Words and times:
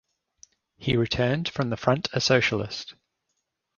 He 0.77 0.97
returned 0.97 1.47
from 1.49 1.69
the 1.69 1.77
front 1.77 2.09
a 2.11 2.19
socialist. 2.21 2.95